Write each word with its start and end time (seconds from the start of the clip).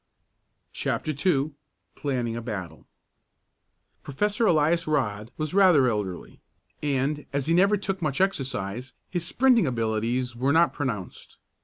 CHAPTER 0.73 1.11
II 1.11 1.51
PLANNING 1.93 2.35
A 2.35 2.41
BATTLE 2.41 2.87
Professor 4.01 4.47
Elias 4.47 4.87
Rodd 4.87 5.29
was 5.37 5.53
rather 5.53 5.87
elderly, 5.87 6.41
and, 6.81 7.27
as 7.31 7.45
he 7.45 7.53
never 7.53 7.77
took 7.77 8.01
much 8.01 8.19
exercise, 8.19 8.93
his 9.11 9.27
sprinting 9.27 9.67
abilities 9.67 10.35
were 10.35 10.51
not 10.51 10.73
pronounced. 10.73 11.37